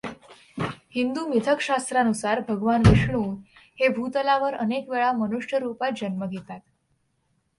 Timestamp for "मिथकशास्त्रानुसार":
1.27-2.39